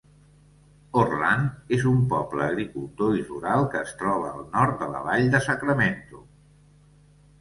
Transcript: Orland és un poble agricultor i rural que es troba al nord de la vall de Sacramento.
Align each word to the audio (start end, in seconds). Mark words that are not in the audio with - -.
Orland 1.01 1.75
és 1.75 1.83
un 1.91 1.99
poble 2.15 2.43
agricultor 2.47 3.19
i 3.19 3.27
rural 3.27 3.69
que 3.75 3.83
es 3.83 3.93
troba 4.03 4.31
al 4.33 4.43
nord 4.57 4.81
de 4.85 4.89
la 4.95 5.03
vall 5.11 5.29
de 5.37 5.43
Sacramento. 5.51 6.23